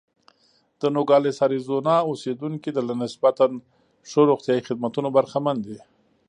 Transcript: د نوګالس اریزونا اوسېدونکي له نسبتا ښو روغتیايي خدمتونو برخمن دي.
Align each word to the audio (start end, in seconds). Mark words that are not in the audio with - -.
د 0.79 0.81
نوګالس 0.95 1.37
اریزونا 1.45 1.95
اوسېدونکي 2.09 2.69
له 2.77 2.93
نسبتا 3.03 3.45
ښو 4.09 4.21
روغتیايي 4.31 4.61
خدمتونو 4.67 5.07
برخمن 5.17 5.57
دي. 5.65 5.77